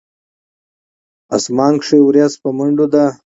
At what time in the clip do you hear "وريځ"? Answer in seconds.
2.03-2.33